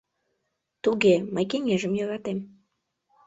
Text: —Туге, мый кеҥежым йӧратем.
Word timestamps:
—Туге, 0.83 1.15
мый 1.33 1.45
кеҥежым 1.51 1.93
йӧратем. 1.97 2.39